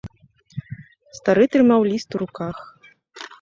[1.17, 2.57] Стары трымаў ліст у руках.